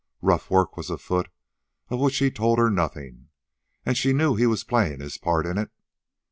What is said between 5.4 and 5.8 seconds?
in it.